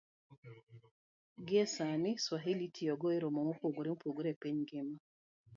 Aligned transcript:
Gie 1.47 1.65
sani, 1.75 2.11
Swahili 2.23 2.63
itiyogo 2.69 3.07
e 3.15 3.17
romo 3.23 3.39
mopogore 3.49 3.89
opogore 3.95 4.29
e 4.33 4.39
piny 4.41 4.57
ngima 4.63 4.95